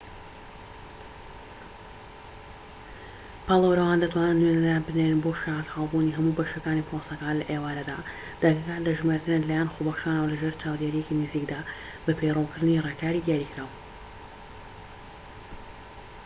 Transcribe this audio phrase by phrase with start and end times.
[3.47, 7.99] پاڵێوراوان دەتوانن نوێنەران بنێرن بۆ شایەتحالبوونی هەموو بەشەکانی پرۆسەکە لە ئێوارەدا
[8.41, 11.61] دەنگەکان دەژمێردرێن لەلایەن خۆبەخشانەوە لەژێر چاودێریەکی نزیکدا
[12.05, 13.71] بە پەیڕەوکردنی ڕێکاریی دیاریکراو